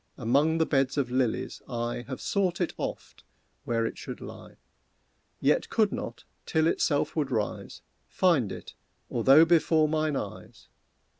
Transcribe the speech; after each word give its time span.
Among 0.17 0.57
the 0.57 0.65
beds 0.65 0.97
of 0.97 1.11
lilies 1.11 1.61
I 1.69 2.05
Have 2.07 2.19
sought 2.21 2.59
it 2.59 2.73
oft 2.75 3.23
where 3.65 3.85
it 3.85 3.99
should 3.99 4.19
lie, 4.19 4.55
Yet 5.39 5.69
could 5.69 5.91
not, 5.91 6.23
till 6.47 6.65
itself 6.65 7.15
would 7.15 7.29
rise, 7.29 7.83
Find 8.07 8.51
it, 8.51 8.73
although 9.11 9.45
before 9.45 9.87
mine 9.87 10.15
eyes. 10.15 10.69